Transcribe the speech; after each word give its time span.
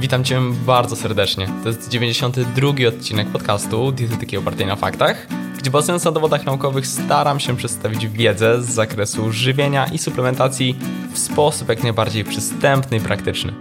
Witam 0.00 0.24
Cię 0.24 0.40
bardzo 0.66 0.96
serdecznie. 0.96 1.48
To 1.62 1.68
jest 1.68 1.88
92 1.88 2.68
odcinek 2.88 3.28
podcastu 3.28 3.92
Dietetyki 3.92 4.36
opartej 4.36 4.66
na 4.66 4.76
faktach, 4.76 5.26
gdzie 5.58 5.70
bazując 5.70 6.04
na 6.04 6.10
dowodach 6.10 6.46
naukowych 6.46 6.86
staram 6.86 7.40
się 7.40 7.56
przedstawić 7.56 8.08
wiedzę 8.08 8.62
z 8.62 8.66
zakresu 8.66 9.32
żywienia 9.32 9.86
i 9.86 9.98
suplementacji 9.98 10.76
w 11.12 11.18
sposób 11.18 11.68
jak 11.68 11.82
najbardziej 11.82 12.24
przystępny 12.24 12.96
i 12.96 13.00
praktyczny. 13.00 13.52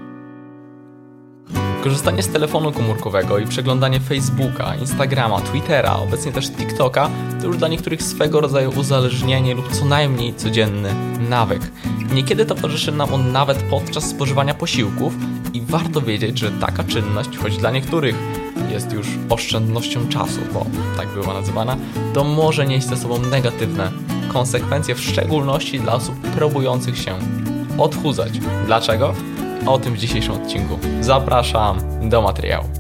Korzystanie 1.84 2.24
z 2.24 2.30
telefonu 2.30 2.72
komórkowego 2.72 3.40
i 3.40 3.48
przeglądanie 3.48 4.00
Facebooka, 4.00 4.76
Instagrama, 4.76 5.42
Twittera, 5.42 5.96
obecnie 5.96 6.32
też 6.32 6.50
TikToka 6.50 7.10
to 7.42 7.48
już 7.48 7.58
dla 7.58 7.68
niektórych 7.68 8.04
swego 8.04 8.42
rodzaju 8.42 8.72
uzależnienie 8.80 9.56
lub 9.56 9.72
co 9.72 9.86
najmniej 9.86 10.36
codzienny 10.36 10.94
nawyk. 11.30 11.62
Niekiedy 12.14 12.46
towarzyszy 12.46 12.92
nam 12.92 13.14
on 13.14 13.32
nawet 13.32 13.64
podczas 13.64 14.10
spożywania 14.10 14.54
posiłków 14.54 15.14
i 15.54 15.62
warto 15.62 16.02
wiedzieć, 16.02 16.40
że 16.40 16.52
taka 16.52 16.84
czynność, 16.84 17.38
choć 17.38 17.58
dla 17.58 17.72
niektórych 17.72 18.16
jest 18.72 18.94
już 18.94 19.08
oszczędnością 19.30 20.08
czasu, 20.10 20.40
bo 20.54 20.66
tak 20.98 21.08
była 21.08 21.34
nazywana, 21.34 21.78
to 22.14 22.24
może 22.24 22.66
nieść 22.66 22.88
ze 22.88 22.98
sobą 22.98 23.20
negatywne 23.20 23.92
konsekwencje, 24.34 24.96
w 24.96 25.02
szczególności 25.02 25.80
dla 25.80 25.94
osób 25.94 26.16
próbujących 26.16 26.98
się 26.98 27.20
odchudzać. 27.78 28.40
Dlaczego? 28.66 29.14
o 29.68 29.80
tym 29.80 29.94
w 29.94 29.98
dzisiejszym 29.98 30.34
odcinku. 30.34 30.80
Zapraszam 31.02 31.80
do 32.10 32.22
materiału. 32.22 32.77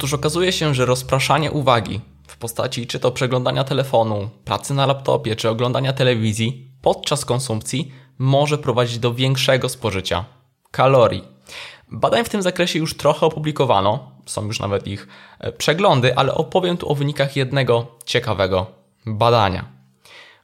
Otóż 0.00 0.14
okazuje 0.14 0.52
się, 0.52 0.74
że 0.74 0.86
rozpraszanie 0.86 1.50
uwagi 1.50 2.00
w 2.28 2.36
postaci 2.36 2.86
czy 2.86 3.00
to 3.00 3.10
przeglądania 3.10 3.64
telefonu, 3.64 4.30
pracy 4.44 4.74
na 4.74 4.86
laptopie, 4.86 5.36
czy 5.36 5.48
oglądania 5.48 5.92
telewizji 5.92 6.70
podczas 6.82 7.24
konsumpcji 7.24 7.92
może 8.18 8.58
prowadzić 8.58 8.98
do 8.98 9.14
większego 9.14 9.68
spożycia 9.68 10.24
kalorii. 10.70 11.24
Badań 11.90 12.24
w 12.24 12.28
tym 12.28 12.42
zakresie 12.42 12.78
już 12.78 12.96
trochę 12.96 13.26
opublikowano, 13.26 14.10
są 14.26 14.46
już 14.46 14.60
nawet 14.60 14.86
ich 14.86 15.08
e, 15.40 15.52
przeglądy, 15.52 16.16
ale 16.16 16.34
opowiem 16.34 16.76
tu 16.76 16.92
o 16.92 16.94
wynikach 16.94 17.36
jednego 17.36 17.86
ciekawego 18.04 18.66
badania. 19.06 19.64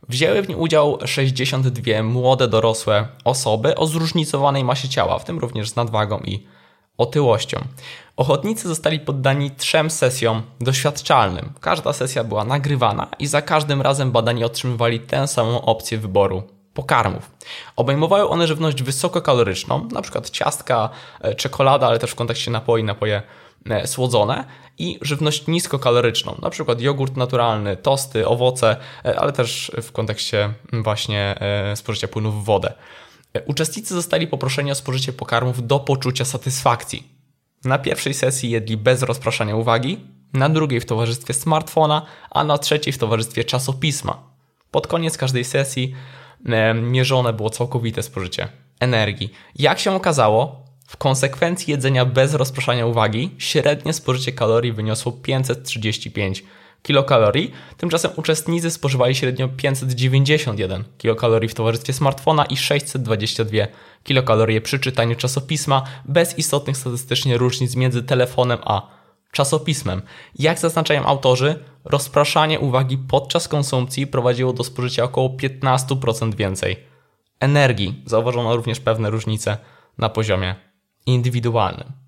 Wzięły 0.09 0.43
w 0.43 0.49
nim 0.49 0.59
udział 0.59 0.99
62 1.05 2.03
młode 2.03 2.49
dorosłe 2.49 3.09
osoby 3.25 3.77
o 3.77 3.87
zróżnicowanej 3.87 4.65
masie 4.65 4.89
ciała, 4.89 5.19
w 5.19 5.25
tym 5.25 5.39
również 5.39 5.71
z 5.71 5.77
nadwagą 5.77 6.19
i 6.19 6.47
otyłością. 6.99 7.65
Ochotnicy 8.17 8.69
zostali 8.69 9.01
poddani 9.01 9.51
trzem 9.51 9.91
sesjom 9.91 10.43
doświadczalnym. 10.61 11.53
Każda 11.61 11.93
sesja 11.93 12.25
była 12.25 12.45
nagrywana 12.45 13.09
i 13.19 13.27
za 13.27 13.43
każdym 13.43 13.83
razem 13.83 14.13
badani 14.13 14.45
otrzymywali 14.45 15.01
tę 15.01 15.29
samą 15.29 15.61
opcję 15.61 15.99
wyboru 15.99 16.43
pokarmów. 16.75 17.31
Obejmowały 17.77 18.29
one 18.29 18.47
żywność 18.47 18.83
wysokokaloryczną, 18.83 19.89
np. 19.93 20.21
ciastka, 20.33 20.91
e, 21.21 21.35
czekolada, 21.35 21.87
ale 21.87 21.99
też 21.99 22.11
w 22.11 22.15
kontekście 22.15 22.51
napoi, 22.51 22.85
napoje 22.85 23.23
e, 23.71 23.87
słodzone 23.87 24.45
i 24.79 24.99
żywność 25.03 25.47
niskokaloryczną, 25.47 26.37
np. 26.43 26.77
jogurt 26.79 27.17
naturalny, 27.17 27.77
tosty, 27.77 28.29
owoce, 28.29 28.77
e, 29.05 29.21
ale 29.21 29.33
też 29.33 29.73
w 29.83 29.93
kontekście 29.93 30.53
właśnie 30.73 31.35
spożycia 31.75 32.09
płynów 32.09 32.43
w 32.43 32.45
wodę. 32.45 32.73
Uczestnicy 33.47 33.95
zostali 33.95 34.27
poproszeni 34.27 34.71
o 34.71 34.75
spożycie 34.75 35.13
pokarmów 35.13 35.67
do 35.67 35.81
poczucia 35.81 36.25
satysfakcji. 36.25 37.17
Na 37.65 37.79
pierwszej 37.79 38.15
sesji 38.15 38.51
jedli 38.51 38.77
bez 38.77 39.03
rozpraszania 39.03 39.57
uwagi, 39.57 40.01
na 40.33 40.49
drugiej 40.49 40.81
w 40.81 40.87
towarzystwie 40.87 41.35
smartfona, 41.35 42.07
a 42.31 42.45
na 42.45 42.59
trzeciej 42.59 42.93
w 42.93 42.99
towarzystwie 42.99 43.45
czasopisma. 43.45 44.23
Pod 44.71 44.87
koniec 44.87 45.17
każdej 45.17 45.45
sesji 45.45 45.95
E, 46.45 46.75
mierzone 46.75 47.33
było 47.33 47.51
całkowite 47.51 48.03
spożycie 48.03 48.49
energii. 48.81 49.33
Jak 49.57 49.79
się 49.79 49.93
okazało, 49.93 50.67
w 50.87 50.97
konsekwencji 50.97 51.71
jedzenia 51.71 52.05
bez 52.05 52.35
rozproszania 52.35 52.87
uwagi 52.87 53.31
średnie 53.39 53.93
spożycie 53.93 54.33
kalorii 54.33 54.73
wyniosło 54.73 55.13
535 55.13 56.45
kilokalorii, 56.87 57.53
tymczasem 57.77 58.11
uczestnicy 58.17 58.71
spożywali 58.71 59.15
średnio 59.15 59.49
591 59.49 60.85
kilokalorii 60.99 61.49
w 61.49 61.55
towarzystwie 61.55 61.93
smartfona 61.93 62.45
i 62.45 62.57
622 62.57 63.67
kilokalorie 64.05 64.61
przy 64.61 64.79
czytaniu 64.79 65.17
czasopisma, 65.17 65.83
bez 66.05 66.39
istotnych 66.39 66.77
statystycznie 66.77 67.39
różnic 67.39 67.77
między 67.77 68.03
telefonem 68.03 68.59
a 68.65 68.89
czasopismem. 69.33 70.03
Jak 70.39 70.59
zaznaczają 70.59 71.07
autorzy, 71.07 71.65
rozpraszanie 71.85 72.61
uwagi 72.61 72.99
podczas 72.99 73.49
konsumpcji 73.49 74.07
prowadziło 74.07 74.53
do 74.53 74.65
spożycia 74.65 75.05
około 75.05 75.29
15% 75.29 76.35
więcej 76.35 76.77
energii. 77.41 78.03
Zauważono 78.07 78.57
również 78.57 78.81
pewne 78.81 79.11
różnice 79.11 79.57
na 79.99 80.09
poziomie 80.09 80.55
indywidualnym. 81.07 82.06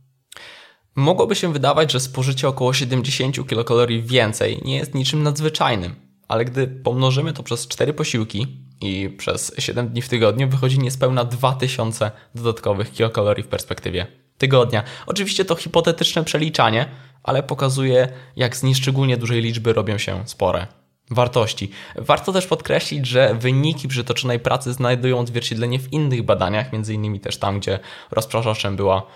Mogłoby 0.98 1.34
się 1.34 1.52
wydawać, 1.52 1.92
że 1.92 2.00
spożycie 2.00 2.48
około 2.48 2.72
70 2.72 3.48
kilokalorii 3.48 4.02
więcej 4.02 4.60
nie 4.64 4.76
jest 4.76 4.94
niczym 4.94 5.22
nadzwyczajnym, 5.22 5.94
ale 6.28 6.44
gdy 6.44 6.66
pomnożymy 6.66 7.32
to 7.32 7.42
przez 7.42 7.68
4 7.68 7.92
posiłki 7.92 8.46
i 8.80 9.14
przez 9.18 9.52
7 9.58 9.88
dni 9.88 10.02
w 10.02 10.08
tygodniu, 10.08 10.48
wychodzi 10.48 10.78
niespełna 10.78 11.24
2000 11.24 12.10
dodatkowych 12.34 12.92
kilokalorii 12.92 13.44
w 13.44 13.48
perspektywie 13.48 14.06
tygodnia. 14.38 14.82
Oczywiście 15.06 15.44
to 15.44 15.54
hipotetyczne 15.54 16.24
przeliczanie, 16.24 16.88
ale 17.22 17.42
pokazuje, 17.42 18.08
jak 18.36 18.56
z 18.56 18.62
nieszczególnie 18.62 19.16
dużej 19.16 19.42
liczby 19.42 19.72
robią 19.72 19.98
się 19.98 20.22
spore 20.26 20.66
wartości. 21.10 21.70
Warto 21.96 22.32
też 22.32 22.46
podkreślić, 22.46 23.06
że 23.06 23.34
wyniki 23.34 23.88
przytoczonej 23.88 24.40
pracy 24.40 24.72
znajdują 24.72 25.18
odzwierciedlenie 25.18 25.78
w 25.78 25.92
innych 25.92 26.22
badaniach, 26.22 26.72
między 26.72 26.94
innymi 26.94 27.20
też 27.20 27.36
tam, 27.36 27.60
gdzie 27.60 27.78
rozpraszaczem 28.10 28.76
była 28.76 29.06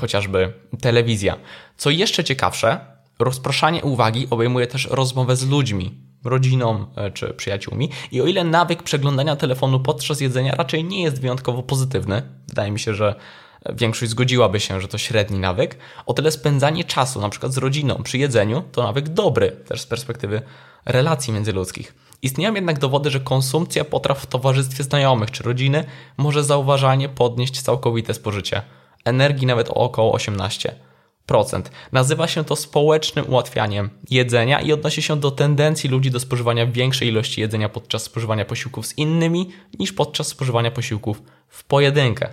chociażby 0.00 0.52
telewizja. 0.80 1.36
Co 1.76 1.90
jeszcze 1.90 2.24
ciekawsze, 2.24 2.80
rozpraszanie 3.18 3.82
uwagi 3.82 4.26
obejmuje 4.30 4.66
też 4.66 4.88
rozmowę 4.90 5.36
z 5.36 5.48
ludźmi, 5.48 5.94
rodziną 6.24 6.86
e, 6.96 7.10
czy 7.10 7.34
przyjaciółmi. 7.34 7.90
I 8.12 8.20
o 8.20 8.26
ile 8.26 8.44
nawyk 8.44 8.82
przeglądania 8.82 9.36
telefonu 9.36 9.80
podczas 9.80 10.20
jedzenia 10.20 10.54
raczej 10.54 10.84
nie 10.84 11.02
jest 11.02 11.20
wyjątkowo 11.20 11.62
pozytywny, 11.62 12.22
wydaje 12.48 12.70
mi 12.70 12.80
się, 12.80 12.94
że 12.94 13.14
większość 13.76 14.10
zgodziłaby 14.10 14.60
się, 14.60 14.80
że 14.80 14.88
to 14.88 14.98
średni 14.98 15.38
nawyk, 15.38 15.76
o 16.06 16.14
tyle 16.14 16.30
spędzanie 16.30 16.84
czasu 16.84 17.20
na 17.20 17.28
przykład 17.28 17.52
z 17.52 17.58
rodziną 17.58 18.02
przy 18.02 18.18
jedzeniu 18.18 18.62
to 18.72 18.82
nawyk 18.82 19.08
dobry, 19.08 19.50
też 19.50 19.80
z 19.80 19.86
perspektywy 19.86 20.42
relacji 20.86 21.32
międzyludzkich. 21.32 21.94
Istnieją 22.22 22.54
jednak 22.54 22.78
dowody, 22.78 23.10
że 23.10 23.20
konsumpcja 23.20 23.84
potraw 23.84 24.18
w 24.18 24.26
towarzystwie 24.26 24.84
znajomych 24.84 25.30
czy 25.30 25.42
rodziny 25.42 25.84
może 26.16 26.44
zauważalnie 26.44 27.08
podnieść 27.08 27.60
całkowite 27.60 28.14
spożycie 28.14 28.62
energii 29.04 29.46
nawet 29.46 29.70
o 29.70 29.74
około 29.74 30.16
18%. 30.16 30.72
Nazywa 31.92 32.28
się 32.28 32.44
to 32.44 32.56
społecznym 32.56 33.28
ułatwianiem 33.28 33.90
jedzenia 34.10 34.60
i 34.60 34.72
odnosi 34.72 35.02
się 35.02 35.20
do 35.20 35.30
tendencji 35.30 35.90
ludzi 35.90 36.10
do 36.10 36.20
spożywania 36.20 36.66
większej 36.66 37.08
ilości 37.08 37.40
jedzenia 37.40 37.68
podczas 37.68 38.02
spożywania 38.02 38.44
posiłków 38.44 38.86
z 38.86 38.98
innymi 38.98 39.50
niż 39.78 39.92
podczas 39.92 40.26
spożywania 40.26 40.70
posiłków 40.70 41.22
w 41.48 41.64
pojedynkę. 41.64 42.28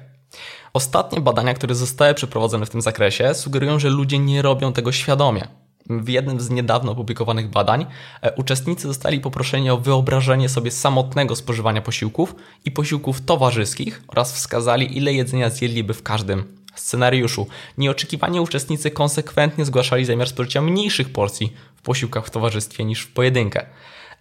Ostatnie 0.74 1.22
badania, 1.22 1.54
które 1.54 1.76
zostały 1.76 2.14
przeprowadzone 2.14 2.66
w 2.66 2.70
tym 2.70 2.82
zakresie, 2.82 3.34
sugerują, 3.34 3.80
że 3.80 3.90
ludzie 3.90 4.20
nie 4.20 4.42
robią 4.42 4.74
tego 4.74 4.92
świadomie. 4.92 5.48
W 5.90 6.10
jednym 6.10 6.40
z 6.40 6.50
niedawno 6.50 6.92
opublikowanych 6.92 7.50
badań 7.50 7.86
e, 8.22 8.34
uczestnicy 8.36 8.88
zostali 8.88 9.20
poproszeni 9.20 9.70
o 9.70 9.78
wyobrażenie 9.78 10.50
sobie 10.50 10.72
samotnego 10.72 11.36
spożywania 11.36 11.82
posiłków 11.82 12.36
i 12.66 12.72
posiłków 12.72 13.22
towarzyskich 13.22 14.04
oraz 14.08 14.34
wskazali, 14.34 14.98
ile 14.98 15.14
jedzenia 15.14 15.50
zjedliby 15.50 15.94
w 15.94 16.04
każdym 16.04 16.57
scenariuszu. 16.80 17.48
Nieoczekiwanie 17.78 18.42
uczestnicy 18.42 18.92
konsekwentnie 18.92 19.66
zgłaszali 19.66 20.06
zamiar 20.06 20.30
spożycia 20.30 20.62
mniejszych 20.62 21.10
porcji 21.10 21.54
w 21.76 21.82
posiłkach 21.82 22.26
w 22.26 22.30
towarzystwie 22.30 22.86
niż 22.86 23.02
w 23.02 23.14
pojedynkę. 23.14 23.66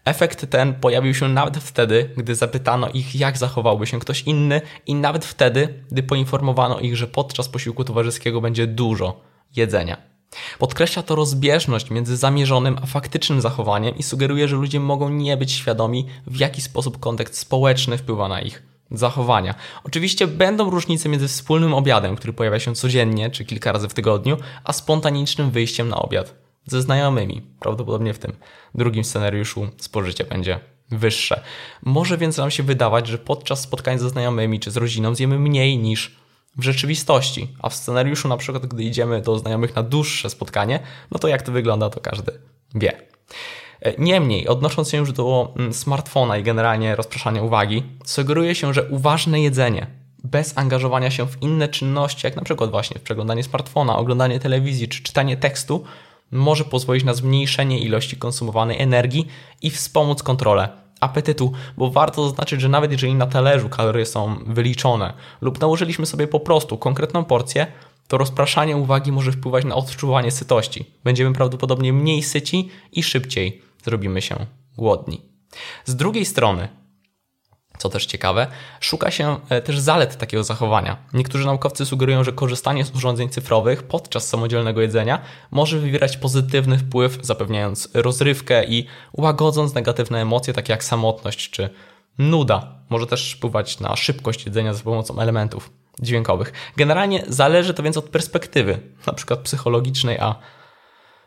Efekt 0.04 0.50
ten 0.50 0.74
pojawił 0.74 1.14
się 1.14 1.28
nawet 1.28 1.56
wtedy, 1.56 2.10
gdy 2.16 2.34
zapytano 2.34 2.88
ich, 2.88 3.14
jak 3.14 3.38
zachowałby 3.38 3.86
się 3.86 3.98
ktoś 3.98 4.22
inny, 4.22 4.60
i 4.86 4.94
nawet 4.94 5.24
wtedy, 5.24 5.84
gdy 5.90 6.02
poinformowano 6.02 6.80
ich, 6.80 6.96
że 6.96 7.06
podczas 7.06 7.48
posiłku 7.48 7.84
towarzyskiego 7.84 8.40
będzie 8.40 8.66
dużo 8.66 9.20
jedzenia. 9.56 9.96
Podkreśla 10.58 11.02
to 11.02 11.14
rozbieżność 11.14 11.90
między 11.90 12.16
zamierzonym 12.16 12.78
a 12.82 12.86
faktycznym 12.86 13.40
zachowaniem 13.40 13.96
i 13.96 14.02
sugeruje, 14.02 14.48
że 14.48 14.56
ludzie 14.56 14.80
mogą 14.80 15.08
nie 15.08 15.36
być 15.36 15.52
świadomi, 15.52 16.06
w 16.26 16.36
jaki 16.36 16.62
sposób 16.62 17.00
kontekst 17.00 17.38
społeczny 17.38 17.98
wpływa 17.98 18.28
na 18.28 18.40
ich 18.40 18.75
zachowania. 18.90 19.54
Oczywiście 19.84 20.26
będą 20.26 20.70
różnice 20.70 21.08
między 21.08 21.28
wspólnym 21.28 21.74
obiadem, 21.74 22.16
który 22.16 22.32
pojawia 22.32 22.60
się 22.60 22.74
codziennie 22.74 23.30
czy 23.30 23.44
kilka 23.44 23.72
razy 23.72 23.88
w 23.88 23.94
tygodniu, 23.94 24.36
a 24.64 24.72
spontanicznym 24.72 25.50
wyjściem 25.50 25.88
na 25.88 25.96
obiad 25.96 26.34
ze 26.66 26.82
znajomymi. 26.82 27.42
Prawdopodobnie 27.60 28.14
w 28.14 28.18
tym 28.18 28.32
drugim 28.74 29.04
scenariuszu 29.04 29.68
spożycie 29.76 30.24
będzie 30.24 30.60
wyższe. 30.90 31.42
Może 31.82 32.18
więc 32.18 32.36
nam 32.36 32.50
się 32.50 32.62
wydawać, 32.62 33.06
że 33.06 33.18
podczas 33.18 33.60
spotkań 33.60 33.98
ze 33.98 34.08
znajomymi 34.08 34.60
czy 34.60 34.70
z 34.70 34.76
rodziną 34.76 35.14
zjemy 35.14 35.38
mniej 35.38 35.78
niż 35.78 36.16
w 36.56 36.62
rzeczywistości, 36.62 37.48
a 37.62 37.68
w 37.68 37.74
scenariuszu 37.74 38.28
na 38.28 38.36
przykład, 38.36 38.66
gdy 38.66 38.82
idziemy 38.82 39.20
do 39.20 39.38
znajomych 39.38 39.76
na 39.76 39.82
dłuższe 39.82 40.30
spotkanie, 40.30 40.80
no 41.10 41.18
to 41.18 41.28
jak 41.28 41.42
to 41.42 41.52
wygląda, 41.52 41.90
to 41.90 42.00
każdy 42.00 42.32
wie. 42.74 42.92
Niemniej, 43.98 44.48
odnosząc 44.48 44.90
się 44.90 44.96
już 44.96 45.12
do 45.12 45.52
mm, 45.56 45.72
smartfona 45.72 46.36
i 46.36 46.42
generalnie 46.42 46.96
rozpraszania 46.96 47.42
uwagi, 47.42 47.82
sugeruje 48.04 48.54
się, 48.54 48.74
że 48.74 48.88
uważne 48.88 49.40
jedzenie 49.40 49.86
bez 50.24 50.58
angażowania 50.58 51.10
się 51.10 51.26
w 51.26 51.42
inne 51.42 51.68
czynności, 51.68 52.26
jak 52.26 52.36
na 52.36 52.42
przykład 52.42 52.70
właśnie 52.70 53.00
przeglądanie 53.00 53.42
smartfona, 53.42 53.96
oglądanie 53.96 54.40
telewizji 54.40 54.88
czy 54.88 55.02
czytanie 55.02 55.36
tekstu, 55.36 55.84
może 56.30 56.64
pozwolić 56.64 57.04
na 57.04 57.14
zmniejszenie 57.14 57.78
ilości 57.78 58.16
konsumowanej 58.16 58.82
energii 58.82 59.26
i 59.62 59.70
wspomóc 59.70 60.22
kontrolę 60.22 60.68
apetytu, 61.00 61.52
bo 61.76 61.90
warto 61.90 62.28
zaznaczyć, 62.28 62.60
że 62.60 62.68
nawet 62.68 62.92
jeżeli 62.92 63.14
na 63.14 63.26
talerzu 63.26 63.68
kalorie 63.68 64.06
są 64.06 64.36
wyliczone 64.46 65.12
lub 65.40 65.60
nałożyliśmy 65.60 66.06
sobie 66.06 66.26
po 66.26 66.40
prostu 66.40 66.78
konkretną 66.78 67.24
porcję, 67.24 67.66
to 68.08 68.18
rozpraszanie 68.18 68.76
uwagi 68.76 69.12
może 69.12 69.32
wpływać 69.32 69.64
na 69.64 69.74
odczuwanie 69.74 70.30
sytości. 70.30 70.84
Będziemy 71.04 71.34
prawdopodobnie 71.34 71.92
mniej 71.92 72.22
syci 72.22 72.68
i 72.92 73.02
szybciej 73.02 73.62
zrobimy 73.84 74.22
się 74.22 74.46
głodni. 74.76 75.22
Z 75.84 75.96
drugiej 75.96 76.24
strony, 76.24 76.68
co 77.78 77.88
też 77.88 78.06
ciekawe, 78.06 78.46
szuka 78.80 79.10
się 79.10 79.36
e, 79.48 79.62
też 79.62 79.78
zalet 79.78 80.16
takiego 80.16 80.44
zachowania. 80.44 80.96
Niektórzy 81.12 81.46
naukowcy 81.46 81.86
sugerują, 81.86 82.24
że 82.24 82.32
korzystanie 82.32 82.84
z 82.84 82.94
urządzeń 82.94 83.28
cyfrowych 83.28 83.82
podczas 83.82 84.28
samodzielnego 84.28 84.80
jedzenia 84.80 85.20
może 85.50 85.78
wywierać 85.78 86.16
pozytywny 86.16 86.78
wpływ, 86.78 87.18
zapewniając 87.22 87.88
rozrywkę 87.94 88.64
i 88.64 88.86
łagodząc 89.12 89.74
negatywne 89.74 90.22
emocje, 90.22 90.54
takie 90.54 90.72
jak 90.72 90.84
samotność 90.84 91.50
czy 91.50 91.70
nuda. 92.18 92.76
Może 92.88 93.06
też 93.06 93.32
wpływać 93.32 93.80
na 93.80 93.96
szybkość 93.96 94.46
jedzenia 94.46 94.74
za 94.74 94.82
pomocą 94.82 95.18
elementów 95.18 95.70
dźwiękowych. 96.02 96.52
Generalnie 96.76 97.24
zależy 97.28 97.74
to 97.74 97.82
więc 97.82 97.96
od 97.96 98.08
perspektywy, 98.08 98.78
na 99.06 99.12
przykład 99.12 99.40
psychologicznej, 99.40 100.18
a 100.18 100.34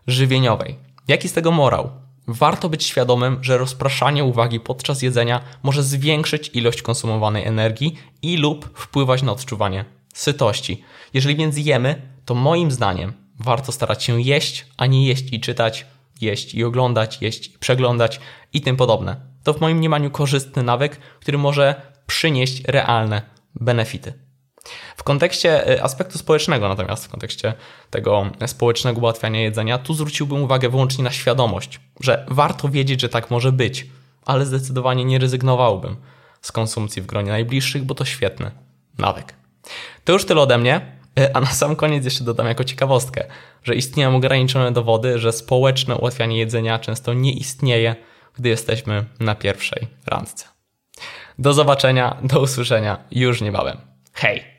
żywieniowej. 0.07 0.79
Jaki 1.07 1.29
z 1.29 1.33
tego 1.33 1.51
morał? 1.51 1.89
Warto 2.27 2.69
być 2.69 2.83
świadomym, 2.83 3.43
że 3.43 3.57
rozpraszanie 3.57 4.23
uwagi 4.23 4.59
podczas 4.59 5.01
jedzenia 5.01 5.41
może 5.63 5.83
zwiększyć 5.83 6.51
ilość 6.53 6.81
konsumowanej 6.81 7.45
energii 7.45 7.95
i 8.21 8.37
lub 8.37 8.79
wpływać 8.79 9.23
na 9.23 9.31
odczuwanie 9.31 9.85
sytości. 10.13 10.83
Jeżeli 11.13 11.35
więc 11.35 11.57
jemy, 11.57 12.01
to 12.25 12.35
moim 12.35 12.71
zdaniem 12.71 13.13
warto 13.39 13.71
starać 13.71 14.03
się 14.03 14.21
jeść, 14.21 14.65
a 14.77 14.85
nie 14.85 15.07
jeść 15.07 15.33
i 15.33 15.39
czytać, 15.39 15.85
jeść 16.21 16.55
i 16.55 16.63
oglądać, 16.63 17.21
jeść 17.21 17.47
i 17.47 17.59
przeglądać 17.59 18.19
i 18.53 18.61
tym 18.61 18.77
podobne. 18.77 19.15
To 19.43 19.53
w 19.53 19.61
moim 19.61 19.77
mniemaniu 19.77 20.11
korzystny 20.11 20.63
nawyk, 20.63 20.97
który 20.97 21.37
może 21.37 21.81
przynieść 22.07 22.63
realne 22.67 23.21
benefity. 23.55 24.28
W 24.97 25.03
kontekście 25.03 25.71
y, 25.71 25.83
aspektu 25.83 26.17
społecznego, 26.17 26.69
natomiast 26.69 27.05
w 27.05 27.09
kontekście 27.09 27.53
tego 27.89 28.25
społecznego 28.45 28.99
ułatwiania 28.99 29.41
jedzenia, 29.41 29.77
tu 29.77 29.93
zwróciłbym 29.93 30.43
uwagę 30.43 30.69
wyłącznie 30.69 31.03
na 31.03 31.11
świadomość, 31.11 31.79
że 31.99 32.25
warto 32.27 32.69
wiedzieć, 32.69 33.01
że 33.01 33.09
tak 33.09 33.31
może 33.31 33.51
być, 33.51 33.87
ale 34.25 34.45
zdecydowanie 34.45 35.05
nie 35.05 35.19
rezygnowałbym 35.19 35.95
z 36.41 36.51
konsumpcji 36.51 37.01
w 37.01 37.05
gronie 37.05 37.31
najbliższych, 37.31 37.83
bo 37.83 37.95
to 37.95 38.05
świetny 38.05 38.51
nawyk. 38.97 39.33
To 40.03 40.13
już 40.13 40.25
tyle 40.25 40.41
ode 40.41 40.57
mnie, 40.57 40.97
y, 41.19 41.33
a 41.33 41.39
na 41.39 41.47
sam 41.47 41.75
koniec 41.75 42.05
jeszcze 42.05 42.23
dodam 42.23 42.47
jako 42.47 42.63
ciekawostkę, 42.63 43.25
że 43.63 43.75
istnieją 43.75 44.15
ograniczone 44.15 44.71
dowody, 44.71 45.19
że 45.19 45.31
społeczne 45.31 45.95
ułatwianie 45.95 46.37
jedzenia 46.37 46.79
często 46.79 47.13
nie 47.13 47.33
istnieje, 47.33 47.95
gdy 48.33 48.49
jesteśmy 48.49 49.05
na 49.19 49.35
pierwszej 49.35 49.87
randce. 50.05 50.45
Do 51.39 51.53
zobaczenia, 51.53 52.17
do 52.23 52.41
usłyszenia 52.41 52.97
już 53.11 53.41
niebawem. 53.41 53.77
Hej! 54.13 54.58